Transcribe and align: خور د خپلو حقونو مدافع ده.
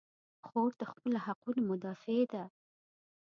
خور 0.47 0.71
د 0.79 0.83
خپلو 0.91 1.17
حقونو 1.25 1.61
مدافع 1.69 2.19
ده. 2.31 2.43